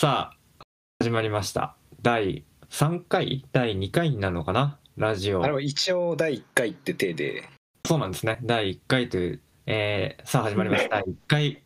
[0.00, 0.64] さあ、
[1.00, 1.74] 始まりました。
[2.02, 3.44] 第3回？
[3.50, 4.78] 第2回になるのかな？
[4.96, 5.48] ラジオあ。
[5.48, 7.42] れも一応第1回って体で、
[7.84, 8.38] そうなんですね。
[8.44, 11.02] 第1回という、えー、さあ始まりました。
[11.02, 11.62] 第1回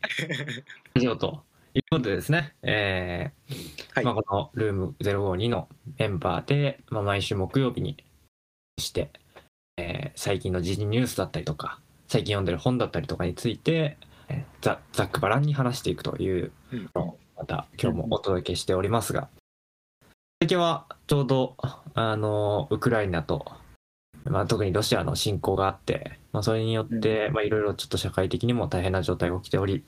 [0.95, 1.43] ラジオと
[1.75, 3.55] いうことでですね、えー
[3.93, 5.69] はいまあ、このルーム052の
[5.99, 8.03] メンバーで、まあ、毎週木曜日に
[8.79, 9.11] して、
[9.77, 13.95] えー最近の時事ニュースだったりとか、最近読んでる本だったりとかについて、
[14.27, 16.89] えーざざっくばらんに話していくといううん
[17.43, 19.27] また今日もお届けしておりますが、
[20.39, 21.57] 最近はちょうど、
[21.93, 23.51] あの、ウクライナと、
[24.23, 29.83] まあ、特にロシアの侵攻があって、まあ、それによって、まあ、いろいろちょっと社会的にも大変な状態が起きており、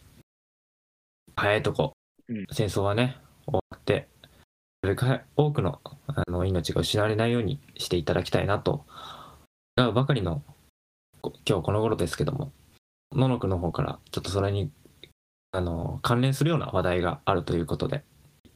[1.38, 1.93] 早いとこ、
[2.27, 2.45] うん。
[2.52, 3.15] 戦争はね、
[3.45, 4.09] 終わって、
[4.84, 8.85] それから多くのあの命が失われないようにしていただきたいなと、
[9.77, 10.43] 願うばかりの、
[11.21, 12.51] こ今日この頃ですけども、
[13.13, 14.70] ののくんの方から、ちょっとそれに
[15.55, 18.03] あの関連するような話題があるということで、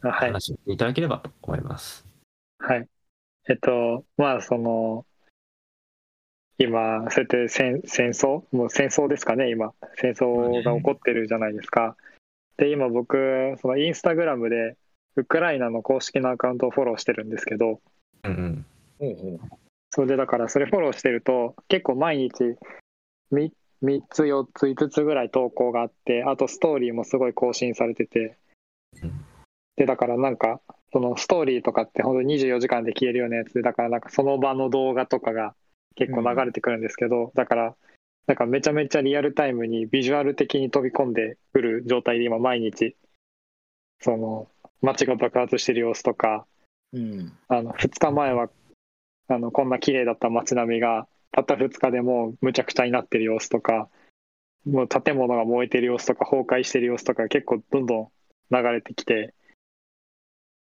[0.01, 2.05] あはい、話していただければと思います。
[2.59, 2.87] はい。
[3.47, 5.05] えっと、まあ、その、
[6.57, 8.43] 今、そうやって戦戦争？
[8.51, 9.73] もう戦争ですかね、今。
[9.95, 11.95] 戦争が起こってるじゃないですか。
[12.57, 14.75] で、今僕、そのインスタグラムで、
[15.15, 17.79] ウクライナの公式のアカウントをフォローしてるんですけど、
[18.23, 18.65] うんうん。
[18.99, 19.39] ほうほう
[19.91, 22.57] それでだから、それフォローしてると、結構毎日、
[23.31, 28.37] み3つ、4つ、5つぐらい投稿があって、あとストーリーもすごい更新されてて
[29.03, 29.25] うん、
[29.75, 35.53] で、だからなんか、そのストーリーとかって本当に24時間で消えるようなやつで、だからなんかその場の動画とかが
[35.95, 37.75] 結構流れてくるんですけど、だから、
[38.27, 42.95] なんかめちゃめちゃリアルタイムにビジュアル的に飛び込んでくる状態で今毎日、
[44.01, 44.47] その、
[44.81, 46.45] 街が爆発してる様子とか、
[46.93, 47.33] うん。
[47.47, 48.49] あの2日前は
[49.27, 53.89] あのこんな綺麗だった街並みがたった2日でもむちゃくちゃになってる様子とか
[54.65, 58.07] もう建物が燃えてる様子とか崩壊してる様子とか結構どんどん
[58.51, 59.33] 流れてきて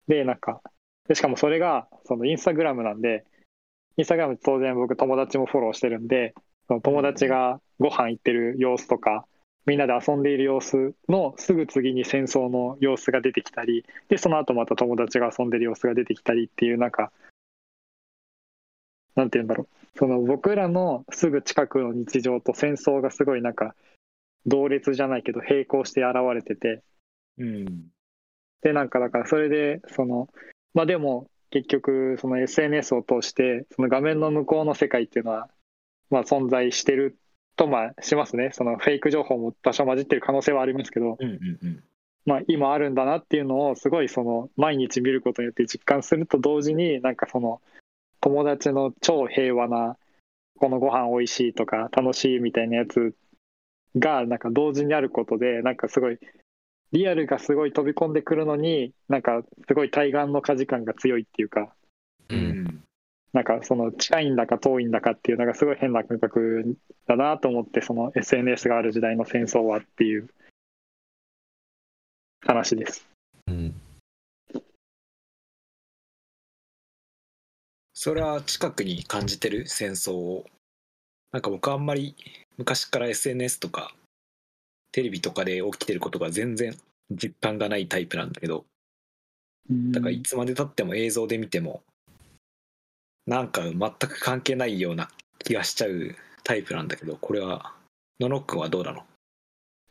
[0.07, 0.61] でなんか
[1.07, 3.25] でしかもそれがそのインスタグラムなんで
[3.97, 6.33] インスタグラム当然僕友達もフォローしてるんで
[6.67, 9.25] その友達がご飯行ってる様子とか
[9.65, 17.11] みんなで遊んでいる様子のすぐ次に戦争の様子が出てきたりでその後また友達が遊んでる様子が出てきたりっていうなんか
[19.15, 23.75] なんて言うんだろうその僕らのすぐ近くの日常と戦争がすごいなんか
[24.45, 26.83] 同列じゃないけど並行して現れてて
[27.37, 27.65] うん。
[28.61, 30.27] でなんかだからそれでその
[30.73, 35.49] まあでも結局その SNS を通してその画面の向こうの世界っていうのは
[36.09, 37.17] まあ存在してる
[37.55, 41.83] とまあしますねそのフェイク情報も多少混じってる可能性はありますけどうんうんうん。
[42.25, 47.61] まあ、今あるんだなっていうのをすごいその毎日見ることによって実感すると同時になんかその
[48.25, 49.97] 友達の超平和な
[50.57, 53.13] このご飯美味しいとか楽しいみたいなやつ
[53.97, 56.17] がなんか同時にあることでなんかすごい
[56.91, 61.71] リアルがすごい飛び込んでくるのになんかすごい対岸の火事感が強いっていうか
[62.29, 62.35] う。
[62.35, 62.83] うんん。
[63.31, 70.29] なんかその近いんだか遠いんだかっていうのがすごい変な感覚だなと思ってその SNS がある時代の戦争はっていう
[72.41, 73.07] 話です。
[73.45, 73.84] うん。
[78.05, 79.67] それは近くに感じてる？
[79.67, 80.45] 戦争を。
[81.31, 82.15] なんか僕あんまり
[82.55, 83.95] 昔から SNS とか
[84.91, 86.77] テレビとかで起きてることが全然
[87.09, 88.63] 実感がないタイプなんだけど、
[89.71, 91.81] だからいつまでたっても映像で見ても、
[93.25, 97.73] なんか全く関係ないような気がしちゃうタイプなんだけど、これは、
[98.19, 99.01] ののっくんはどうなの？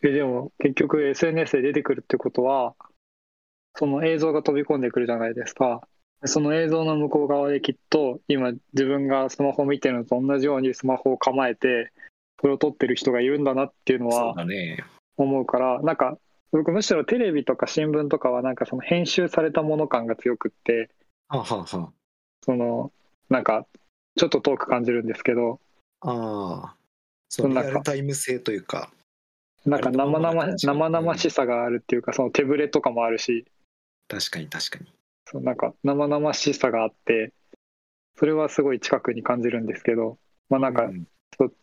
[0.04, 2.76] えでも結局 SNS で出てくるってことは
[3.76, 5.88] その映像が飛び込んでくるじゃないですか
[6.26, 11.92] その映像の向こう側できっと今自分がスマホ見てるのと同じようにスマホを構えて
[12.40, 14.34] それを撮ってる人がいるんだなっていうのは。
[15.16, 16.18] 思うからなんか
[16.50, 20.90] 僕むしろテレビとか新聞とかはなんかその編集されたもの感が強くって
[22.44, 22.90] その
[23.30, 23.64] なんか
[24.16, 25.60] ちょっと遠く感じるんですけど
[26.00, 26.74] あ、ああ。
[27.28, 28.90] そう、リアルタイム性というか、
[29.66, 33.46] なんか生々しさがあるっていうかその手ぶれとかもあるし
[34.08, 34.93] 確かに確かに。
[35.26, 37.32] そうなんか生々しさがあって
[38.17, 40.19] それはすごい近くに感じるんですけど
[40.49, 41.06] まあなんか、うん。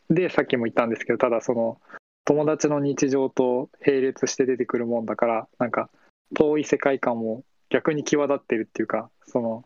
[0.10, 1.80] でさっきも言ったんですけどただその
[2.26, 5.90] 友達の日常と並列して出てくるもんだからなんか
[6.36, 9.64] 遠い世界観も逆に際立ってるっていうかその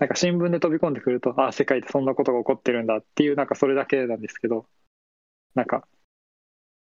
[0.00, 4.66] なんか新聞で飛び込んでくるとああ世界でそんなことが起こってるんだっていうなんかそれだけなんですけど
[5.54, 5.86] なんか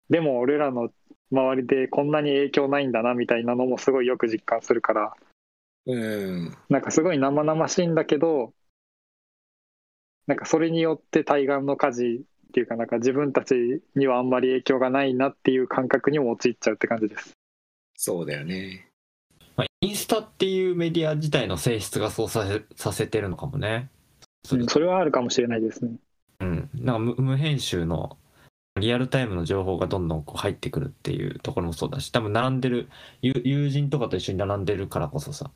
[0.10, 0.90] でも俺らの
[1.32, 5.14] 周りでこんなに影響ないんだなみたいなのもすごいよく実感するから
[5.88, 6.58] うん。
[6.70, 8.54] なんかすごい生々しいんだけど、
[10.28, 17.34] なんかそれによって対岸の火事っていうか、なんか自分たちにはあんまり影響がないなっていう感覚にも陥っちゃうって感じです。
[17.96, 18.90] そうだよね。
[19.56, 23.90] まあ、インスタっていうメディア自体の性質がそうさせさせてるのかもね。
[23.92, 23.98] うん
[24.68, 25.92] それはあるかもしれないですね。
[26.40, 28.18] うん、なんか無無編集の
[28.80, 32.88] リアルタイムの情報がどんどんこう入ってくるっていうところもそうだし多分並んでる
[33.22, 35.52] 友友人とかと一緒に並んでるからこそさ、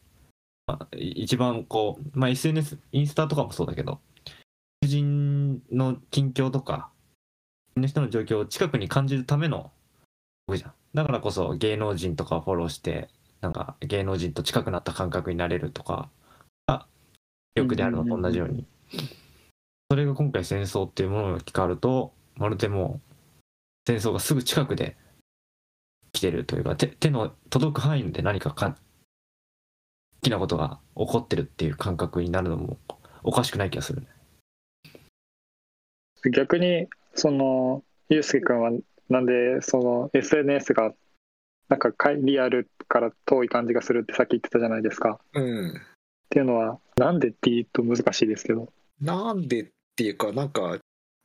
[0.68, 4.00] まあ、一番こう、まあ、SNS インスタとかもそうだけど
[4.81, 6.90] 友人の近況とか
[7.78, 9.72] の人の状況を近くに感じるための
[10.48, 10.74] 僕じゃん。
[10.94, 13.10] だからこそ芸能人とかをフォローして
[13.40, 16.10] なんか芸能人と近くなった感覚になれるとか
[16.68, 16.86] が
[17.56, 18.66] 魅力であるのと同じように。
[19.90, 23.12] それが今回戦争っていうものが聞かるとまるでもう
[23.88, 24.96] 戦争がすぐ近くで
[26.13, 28.78] 来てるというか手の届く範囲で何かか
[30.22, 32.78] きなことが起こってるっていう感覚になるのも
[33.24, 34.08] おかしくない気がするね。
[36.32, 38.72] 逆に、その、ゆうすけくんは、
[39.10, 40.94] なんで、その、SNS が、
[41.68, 45.20] なんかかいリアルから遠い感じがするってさっき言ってたじゃないですか。
[45.34, 45.74] うんっ
[46.30, 48.72] ていうのは、なんでって言うと難しいですけど。
[49.02, 50.78] なんでっていうかなんか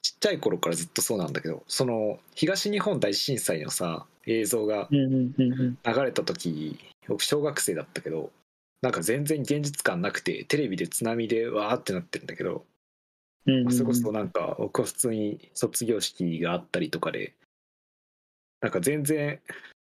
[0.02, 5.78] ちっちゃい頃からずっとそうなんだけどその東日本大震災のさ映像がうんうんうんうん。
[5.84, 8.30] 流れた時僕小学生だったけど
[8.82, 12.64] なんか全然現実感なくてテレビで津波でわーってなってるんだけど
[13.46, 13.72] うんうんうん。
[13.72, 17.34] それこそなんか僕は普通に卒業式があったりとかで
[18.60, 19.40] なんか全然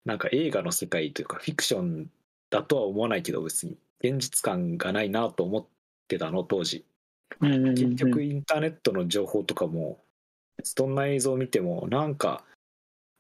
[0.05, 2.11] なんか映画の世界というかフィクション
[2.51, 5.67] だとは思わないけど別に現実感がないなと思っ
[6.07, 6.85] てたの当時。
[7.41, 9.99] 結局インターネットの情報とかも
[10.77, 12.43] どんな映像を見てもなんか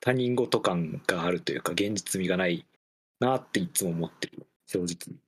[0.00, 2.64] 他人事感があるというか現実味がない
[3.20, 4.46] なっていつも思ってる。
[4.66, 5.18] 正直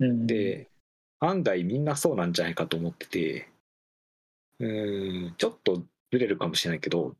[0.00, 0.10] うん。
[0.10, 0.68] うん、で
[1.20, 3.48] 案外みんなそうなんじゃないかと思ってて
[4.60, 5.82] うーんちょっと
[6.12, 7.14] ずれるかもしれないけど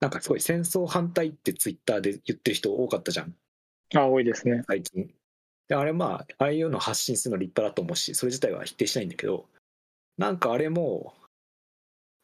[0.00, 3.34] なんかすごい戦争反対ってツイッターで言ってる人多かったじゃん。
[3.94, 4.62] あ、多いですね。
[4.66, 5.12] 最近。
[5.68, 9.46] であれまあああいうの発信するの立派だと思うしそれ自体は否定しないんだけど
[10.18, 11.14] なんかあれも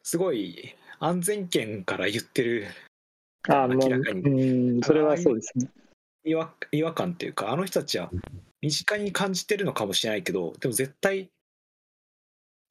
[0.03, 2.67] すごい安全圏から言ってる。
[3.49, 4.21] あ、明らかに。
[4.21, 5.69] うん、それはそうですね。
[6.23, 8.09] 違和違和感っていうかあの人たちは
[8.61, 11.29] 身近に感じてるのかもしれないけどでも絶対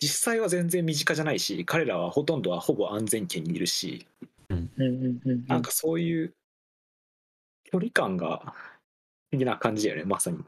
[0.01, 4.07] 実際は全然身近じゃないし彼らはほとんどはほぼ安全圏にいるし
[4.49, 4.71] うん。
[5.47, 6.35] なんかそういう
[7.65, 8.55] 距離感が
[9.31, 10.39] 的な感じだよねまさに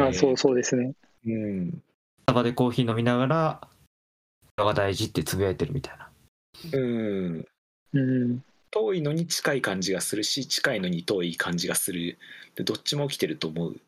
[0.00, 0.92] あ、そうそうですね。
[1.26, 3.68] うんスタバでコーヒー飲みながら
[4.58, 6.10] 「が大事」ってつぶやいてるみたいな。
[6.72, 7.46] うん
[7.92, 8.44] うん。
[8.72, 12.18] 遠いのに近い感じがするし近いのに遠い感じがする
[12.56, 13.80] でどっちも起きてると思う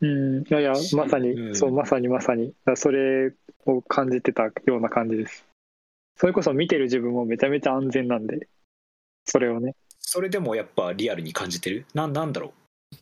[0.00, 1.56] うん、いやいや、まさに、うん。
[1.56, 3.32] そう、まさにまさに、それ
[3.64, 5.44] を感じてたような感じです。
[6.16, 8.48] それこそ見てる自分もめちゃめちゃ安全なんで、
[9.24, 9.74] それをね。
[9.98, 11.84] それでもやっぱリアルに感じてる？
[11.92, 12.54] ななんだろ
[12.92, 12.96] う？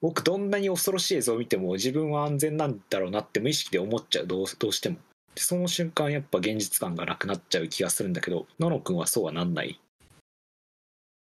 [0.00, 4.26] 僕どんなに恐ろしい映像を見ても自分は安全なんだろうなって無意識で思っちゃう。
[4.26, 4.96] どうどうしても。
[5.34, 9.80] でその瞬間やっぱ現実感がなくなっちゃう気がするんだけどののくんはそうはなんない。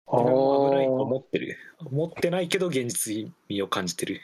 [0.08, 1.56] あ自分も危ないとー思ってる。
[1.84, 4.20] 思ってないけど現実味を感じてる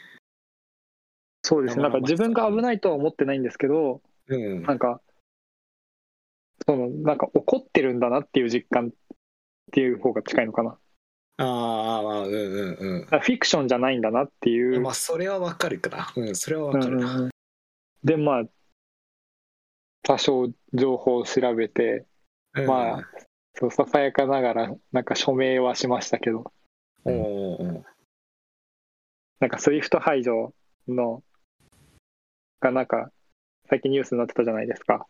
[1.48, 1.82] そうですね。
[1.82, 4.62] なんか自分が危ないとは思ってないんですけど、うん。
[4.64, 5.00] なんか、
[6.66, 8.90] その、なんか怒ってるんだなっていう実感っ
[9.72, 10.76] ていう方が近いのかな。
[11.38, 13.06] あーまあうんうんうん。
[13.06, 14.78] フィクションじゃないんだなっていう。
[14.82, 16.12] まあそれはわかるかな。
[16.14, 17.30] うんそれはわうんかるな、うんうん。
[18.04, 18.42] で、まあ、
[20.02, 22.04] 多少情報を調べて、
[22.52, 22.66] うん。
[22.66, 23.10] まあ
[23.54, 26.52] そうささやかながら、なんか署名はしましたけど、
[27.04, 27.82] おーおー
[29.40, 30.52] なんか SWIFT排除
[30.88, 31.22] の、
[32.60, 33.10] がなんか、
[33.68, 35.06] 最近ニュースになってたじゃないですか。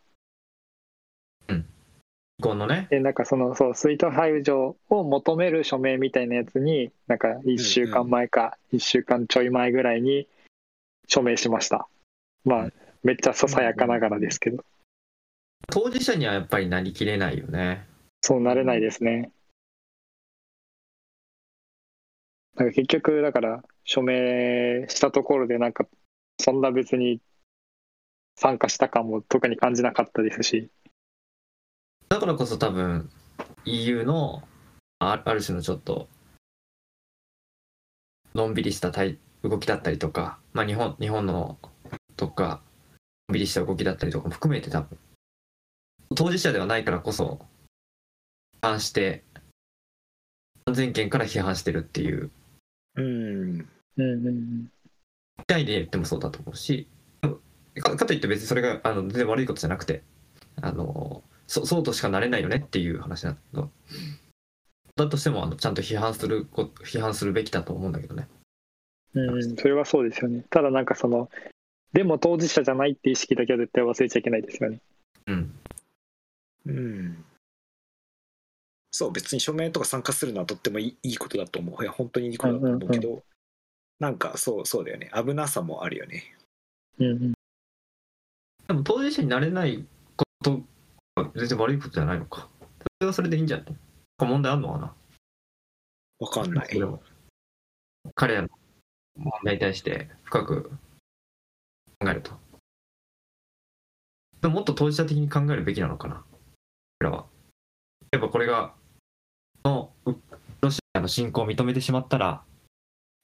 [2.41, 10.25] このね、で、なんかその、そう、 SWIFT排除を求める署名みたいなやつに、なんか1週間前か、1週間ちょい前ぐらいに
[11.07, 11.89] 署名しました。
[12.45, 12.69] まあ、
[13.03, 14.63] めっちゃささやかながらですけど、
[15.69, 17.85] 当事者にはやっぱりなりきれないよね。
[18.21, 19.31] そうなれないですね。
[22.55, 25.85] なんか結局、だから、署名したところで、なんか、
[26.39, 27.19] そんな別に
[28.39, 30.69] 参加した感も特に感じなかったですし、
[32.07, 33.09] だからこそ多分
[33.65, 34.41] EU の
[34.99, 36.07] あある種のちょっと
[38.33, 41.57] のんびりした対動きだったりとか、まあ、日本日本の
[42.15, 42.61] とか
[43.27, 44.97] のんびりした動きだったりとかも含めて多分
[46.15, 47.41] 当事者ではないからこそ
[48.63, 49.25] 批判して
[50.65, 52.31] 安全圏から批判してるっていう。
[52.95, 53.03] うん。
[53.03, 53.67] うん
[53.97, 54.71] うんうん。
[55.49, 56.87] 意味で言ってもそうだと思うし
[57.81, 60.03] かかといって別にそれがあの全然悪いことじゃなくて
[60.61, 63.71] あのそそうとしかなれないよねっていう話なんだけど
[64.95, 68.27] だとしてもあのちゃんと批判するこ批判するべきだと思うんだけどね
[69.13, 70.45] うん、それはそうですよね。
[70.49, 71.29] ただなんかその、
[71.93, 74.79] でも当事者じゃないって意識だけは絶対忘れちゃいけないですよね。
[75.27, 75.53] うん。
[76.65, 77.25] うん
[78.91, 83.23] そう別に署名とか参加するのはとってもいいいいことだと思ういや本当にいいことだと思うけど、
[83.99, 86.35] なんかそうそうだよね危なさもあるよね
[86.97, 87.33] うんうん。
[88.69, 89.83] でも当事者になれない
[90.15, 90.61] こと
[91.15, 92.47] は全然悪いことじゃないのか。
[92.79, 93.65] それはそれでいいんじゃない？
[94.19, 94.93] 問題あるのかな？
[96.19, 96.81] わかんない
[98.13, 98.49] 彼らの
[99.17, 100.71] 問題に対して深く
[101.99, 102.31] 考えると。
[104.41, 106.23] でももっと当事者的に考えるべきなのかな？
[106.99, 107.25] 彼らは。
[108.11, 108.73] 例えばこれが、
[109.65, 110.15] のう
[110.61, 112.43] ロシアの侵攻を認めてしまったら、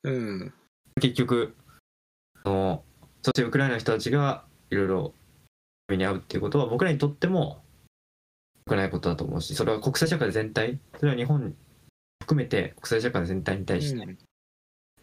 [0.02, 0.54] うん
[1.00, 1.56] 結局、
[2.44, 2.84] その
[3.22, 5.14] そしてウクライナの人たちがいろいろ
[5.88, 7.64] 目に遭うっていうことは僕らにとっても
[8.68, 11.56] 良くないことだと思うし、それは国際社会全体、それは日本
[12.22, 14.18] 含めて国際社会全体に対してうん。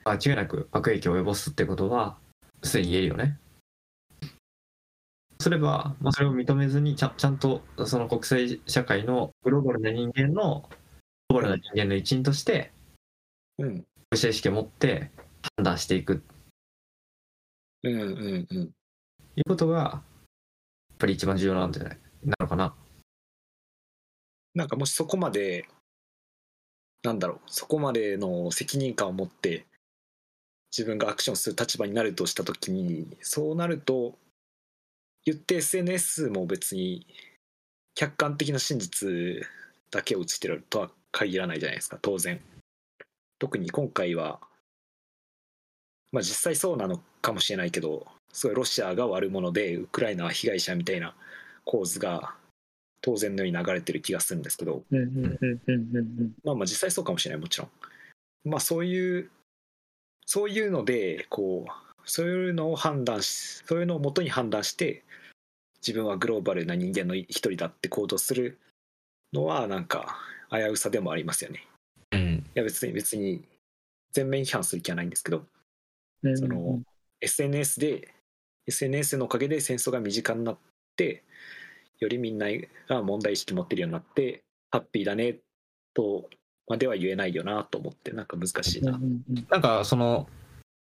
[0.05, 2.19] 間違いなく悪影響を及ぼすってことは
[2.65, 3.39] すでに言えるよね。
[5.41, 10.69] すれば、まあ、それを認めずにちゃんちゃんとその国際社会のグローバルな人間の
[11.29, 12.73] グローバルな人間の一員として
[13.59, 13.85] うん。
[14.11, 15.11] 国際意識を持って
[15.57, 16.23] 判断していく。
[17.85, 18.71] うんうんうん。
[19.37, 20.03] いうことが
[21.03, 22.75] ぱり一番重要なんじゃないなのかな？
[24.55, 25.67] なんかもしそこまで
[27.03, 29.67] なんだろうそこまでの責任感を持って
[30.71, 34.15] 自分がアクションする立場になるとした時にそうなると
[35.25, 37.07] 言って SNS も別に
[37.95, 39.09] 客観的な真実
[39.91, 42.41] だけを映してるとは限らないじゃないですか当然
[43.39, 44.39] 特に今回は
[46.13, 51.15] まあ実際そうなのかもしれないけどすごいロシアが悪者でウクライナは被害者みたいな
[51.65, 52.35] 構図が
[53.03, 56.33] 当然のように流れてる気がするんですけどうんうんうんうんうんうん。
[56.45, 57.69] まあまあ実際そうかもしれないもちろん
[58.49, 59.31] まあそういう
[60.25, 61.73] そういうのでこう
[62.05, 65.05] そういうのを判断しそういうのをもとに判断して
[65.87, 68.59] 自分はグローバルな人間の一人だって行動する
[69.33, 70.17] のはなんか
[70.51, 71.67] 危うさでもありますよね
[72.13, 72.21] うん。
[72.21, 73.43] いや別に別に
[74.13, 75.45] 全面批判する気はないんですけど
[76.23, 76.81] うんその
[77.21, 78.15] SNS で
[78.67, 80.59] SNS のおかげで戦争が身近になっ
[80.97, 81.25] て
[82.01, 82.47] よりみんな
[82.89, 85.37] が問題意識持ってるようになってハッピーだね
[85.95, 86.29] と
[86.69, 88.99] までは言えないよなと思ってなんか難しいな。
[89.51, 90.29] なんかその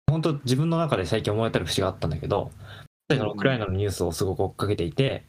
[0.08, 2.52] 本当自分の中で最近思われたる節があったんだけど、
[3.10, 5.24] そのウクライナのニュースをすごく追っかけていて、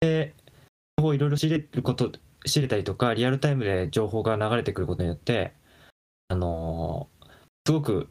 [0.00, 0.34] で、
[0.98, 2.12] いろいろ仕入れること、
[2.44, 5.52] 仕入れたりとか、リアルタイムで情報が流れてくることによって、
[6.28, 7.20] あのー
[7.66, 8.08] すごく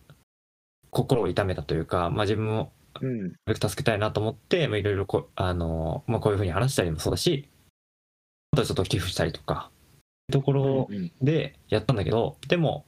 [0.91, 3.33] 心を痛めたというか、まあ自分もうん。
[3.53, 7.47] 助けたいなと思って、まあいろいろこう、あのーまあこういうふうに話したりもそうだし、
[8.51, 9.69] あとはちょっと寄付したりとか、
[10.29, 10.89] ところ
[11.21, 12.85] でやったんだけどでも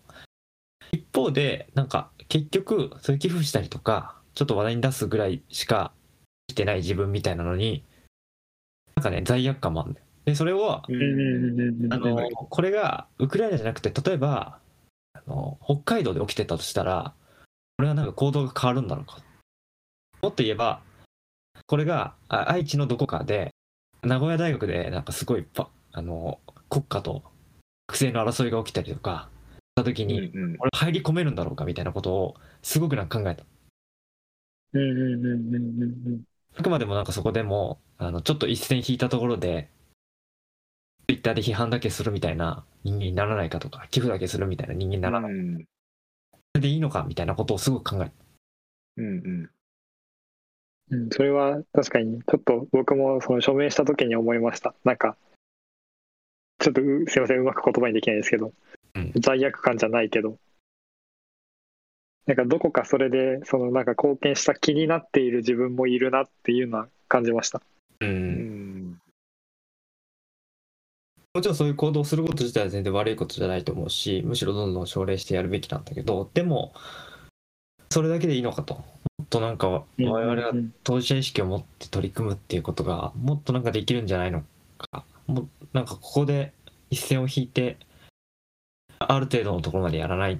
[0.91, 5.91] 一方でなんか結局そういう寄付したりとかちょっと話題に出すぐらいしか
[6.47, 7.83] 生きてない自分みたいなのに
[8.95, 10.05] なんかね罪悪感もあるんだよ。
[10.25, 10.95] でそれをうん。
[10.95, 14.59] うんうんうんうんあのこれがウクライナじゃなくて例えば
[15.13, 17.13] あの北海道で起きてたとしたら
[17.77, 19.19] これはなんか行動が変わるんだろうか
[20.21, 20.81] もっと言えば
[21.65, 23.51] これがあ愛知のどこかで
[24.03, 27.23] 名古屋大学でなんかすごいパあの国家と
[27.87, 30.55] 学生の争いが起きたりとかした時うんに、うん。
[30.59, 33.43] 俺入り込めるんだろうかみたいなことをすごくなんか考えた。
[34.73, 36.21] うんうんうんうんうんうん。
[36.57, 39.69] あくまでもなんかそこでもあのちょっと一線引いたところで
[41.07, 45.57] Twitter で批判だけするみたいな人間にならないかとか寄付だけするみたいな人間にならない、うん。
[45.59, 45.65] そ
[46.55, 48.13] れでいいのかみたいなことをすごく考えた。
[48.97, 49.49] うんうん
[50.91, 54.75] うん、それは確かにちょっと僕もその署名した時に思いました。
[54.83, 55.15] なんか
[56.59, 58.53] ちょっとうすいませんうまく言葉にできないですけど、
[58.95, 59.11] うん。
[59.15, 60.37] 罪悪感じゃないけど。
[62.27, 67.61] なんかどこかそれでそのなんか貢献した気になっている自分もいるなっていうのは感じました。
[68.01, 68.91] ううん。
[68.91, 69.01] ん
[71.33, 76.73] もちろんそういう行動をすること自体は全然悪いことじゃないと思うしむしろどんどん奨励してやるべきなんだけどでも
[77.89, 78.83] それだけでいいのかと
[79.31, 84.43] となんか我々がうん当事者意識を持って取り組むっていうことがもっとなんかできるんじゃないの
[84.77, 85.05] か。
[85.25, 86.53] もうなんかここで
[86.89, 87.77] 一線を引いて
[88.99, 90.39] ある程度のところまでやらない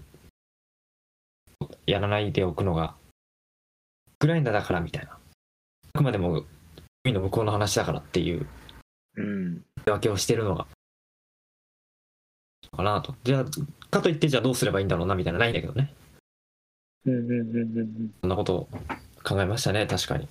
[1.88, 2.96] やらないでおくのが
[4.08, 5.18] ウクライナだからみたいな。
[5.94, 6.44] あくまでも
[7.06, 8.46] 海の向こうの話だからっていう
[9.16, 9.54] うん。
[9.54, 10.68] 言い訳をしてるのが
[12.76, 13.16] かなと。
[13.24, 13.46] じゃあ
[13.90, 15.94] かといってじゃあどうすればいいんだろうなみたいなのないんだけどね
[17.06, 18.14] うんうんうんうんうん。
[18.22, 18.70] そんなことを
[19.24, 20.28] 考えましたね確かに。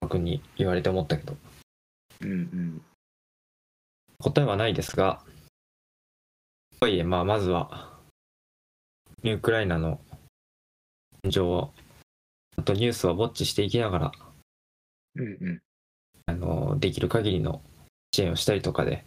[0.00, 1.36] 僕に言われて思ったけど。
[2.22, 2.82] うんうん。
[4.18, 5.20] 答えはないですが
[6.80, 7.90] とはいえまあまずは
[9.22, 10.00] ウクライナの
[11.24, 11.72] 現状を
[12.56, 14.12] あとニュースはウォッチしていきながら
[15.16, 15.60] うんうん。
[16.26, 17.60] あのできる限りの
[18.12, 19.04] 支援をしたりとかで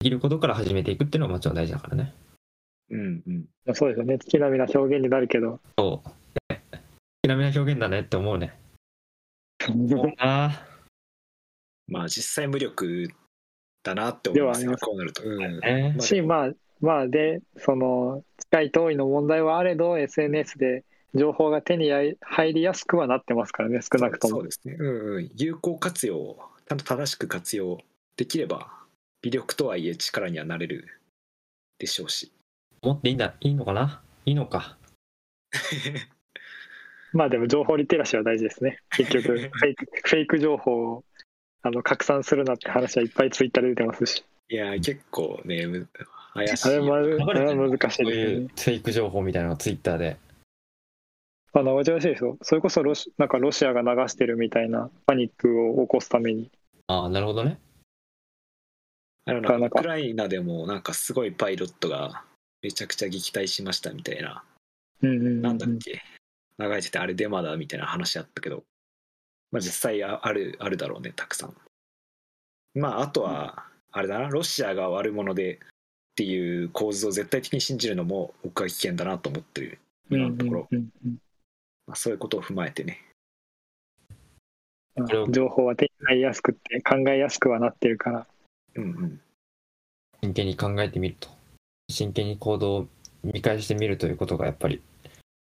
[0.00, 2.14] できることから始めていくっていうのがもちろん大事だからね
[3.00, 3.44] うんうん。
[3.66, 4.18] まあそうですよね。
[4.18, 5.60] 月並みな表現になるけど。
[5.78, 6.52] そう。
[6.52, 6.62] ね
[7.22, 8.54] きなみな表現だねって思うね。
[10.18, 10.66] あ
[11.88, 13.08] まあ実際無力
[13.82, 14.82] だなって思いますではあります。
[14.82, 21.90] ねこうなると、しまあまあでその近い遠いの問題はあれど SNS で情報が手に
[22.20, 24.36] 入りやすくはなってますからね少なくとも。
[24.36, 26.36] そうですね、うんうん、有効活用
[26.68, 27.78] ちゃんと正しく活用
[28.16, 28.72] できれば
[29.22, 30.88] 微力とはいえ力にはなれる
[31.78, 32.32] でしょうし
[32.82, 34.00] 思っていいんだいいのかな？
[34.24, 34.76] いいのか。
[37.12, 38.78] まあでも情報リテラシーは大事ですね。
[38.96, 41.04] 結局 フェイクフェイク情報を
[41.62, 44.24] あの拡散するなって話はいっぱいツイッターで出てますし。
[44.48, 45.88] いや結構ねむ
[46.34, 48.48] 怪しいあれもあれは難しいですよね。
[48.48, 50.16] フェイク情報みたいなのがツイッターで。
[51.52, 52.38] あの難しいですよ。
[52.42, 56.50] それこそロシなんかロシアが流してるみたいなパニックを起こすために。
[56.86, 57.58] ああなるほどね。
[59.26, 62.24] ウクライナでもなんかすごいパイロットが
[62.62, 64.42] めちゃくちゃ撃退しましたみたいな、
[65.02, 65.42] うんうんうんうん。
[65.42, 66.02] なんだっけ？
[66.58, 68.64] 流れててあれデマだみたいな話あったけど、
[69.50, 71.54] まあ、実際ああるあるだろうねたくさん。
[72.74, 75.58] まああとはあれだなロシアが悪者でっ
[76.16, 79.78] ていう構図を絶対的に信じるのも僕は危険だなと思ってる。
[80.10, 81.18] 今のところ、うんうんうん
[81.86, 83.02] まあ、そういうことを踏まえてね。
[85.30, 88.26] 情報は手に入りやすくって考えやすくはなってるから。
[88.74, 89.20] うんうん。
[90.20, 91.28] 真剣に考えてみると
[91.90, 92.88] 真剣に行動を
[93.22, 94.82] 見返してみるということがやっぱり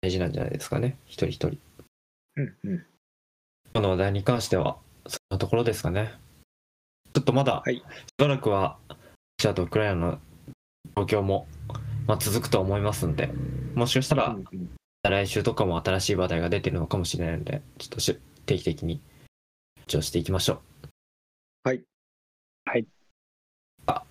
[0.00, 0.96] 大事なんじゃないですかね。
[1.06, 1.58] 一人一人。
[2.36, 2.86] うんうん。
[3.74, 4.76] この話題に関しては
[5.06, 6.14] そんなところですかね。
[7.12, 7.76] ちょっとまだはい。
[7.76, 7.82] し
[8.18, 8.96] ばらくはロ
[9.40, 10.18] シアとウクライナの
[10.96, 11.46] 状況も、
[12.06, 13.30] まあ、続くと思いますんで
[13.74, 14.36] もしかしたら
[15.04, 19.00] 来週とかも新しい話題が出てるのかもしれないのでちょっとし定期的に
[19.80, 20.58] 視聴していきましょう
[21.68, 21.82] はい
[22.64, 22.86] はい
[23.86, 24.02] あ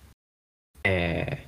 [0.84, 1.47] えー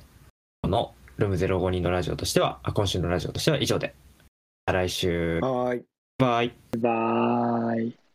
[0.71, 3.93] のルーム052のラジオとしてはあ今週のラジオとしては以上で。
[4.65, 5.39] 来週。
[5.39, 5.85] はーい。
[6.17, 6.55] バイ。
[6.79, 8.10] バイ